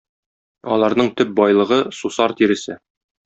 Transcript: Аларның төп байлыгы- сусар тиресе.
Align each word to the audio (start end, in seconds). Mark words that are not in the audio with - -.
Аларның 0.75 1.11
төп 1.19 1.35
байлыгы- 1.41 1.79
сусар 1.99 2.35
тиресе. 2.41 2.79